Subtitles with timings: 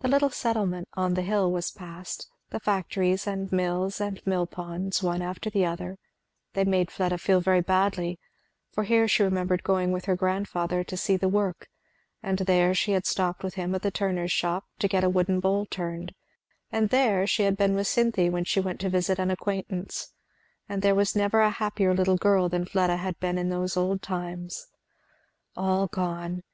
[0.00, 5.02] The little settlement on "the hill" was passed, the factories and mills and mill ponds,
[5.02, 5.98] one after the other;
[6.54, 8.18] they made Fleda feel very badly,
[8.72, 11.68] for here she remembered going with her grandfather to see the work,
[12.22, 15.40] and there she had stopped with him at the turner's shop to get a wooden
[15.40, 16.14] bowl turned,
[16.72, 20.14] and there she had been with Cynthy when she went to visit an acquaintance;
[20.70, 24.00] and there never was a happier little girl than Fleda had been in those old
[24.00, 24.68] times.
[25.54, 26.42] All gone!